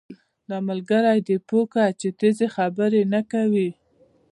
دا 0.49 0.57
ملګری 0.69 1.19
دې 1.27 1.37
پوهه 1.47 1.67
کړه 1.71 1.87
چې 1.99 2.07
تېزي 2.19 2.47
خبرې 2.55 3.01
نه 3.13 3.21
کوي 3.31 3.69